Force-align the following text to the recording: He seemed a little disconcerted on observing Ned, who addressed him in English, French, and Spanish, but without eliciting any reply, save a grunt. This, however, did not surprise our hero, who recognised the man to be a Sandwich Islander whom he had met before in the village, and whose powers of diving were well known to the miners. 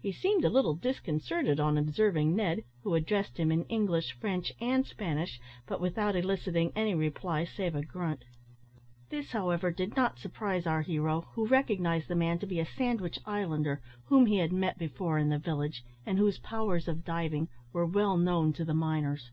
He 0.00 0.12
seemed 0.12 0.46
a 0.46 0.48
little 0.48 0.72
disconcerted 0.74 1.60
on 1.60 1.76
observing 1.76 2.34
Ned, 2.34 2.64
who 2.84 2.94
addressed 2.94 3.36
him 3.38 3.52
in 3.52 3.64
English, 3.66 4.12
French, 4.12 4.50
and 4.62 4.86
Spanish, 4.86 5.38
but 5.66 5.78
without 5.78 6.16
eliciting 6.16 6.72
any 6.74 6.94
reply, 6.94 7.44
save 7.44 7.74
a 7.74 7.84
grunt. 7.84 8.24
This, 9.10 9.32
however, 9.32 9.70
did 9.70 9.94
not 9.94 10.18
surprise 10.18 10.66
our 10.66 10.80
hero, 10.80 11.28
who 11.34 11.46
recognised 11.46 12.08
the 12.08 12.16
man 12.16 12.38
to 12.38 12.46
be 12.46 12.58
a 12.60 12.64
Sandwich 12.64 13.18
Islander 13.26 13.82
whom 14.06 14.24
he 14.24 14.38
had 14.38 14.52
met 14.54 14.78
before 14.78 15.18
in 15.18 15.28
the 15.28 15.38
village, 15.38 15.84
and 16.06 16.16
whose 16.16 16.38
powers 16.38 16.88
of 16.88 17.04
diving 17.04 17.48
were 17.70 17.84
well 17.84 18.16
known 18.16 18.54
to 18.54 18.64
the 18.64 18.72
miners. 18.72 19.32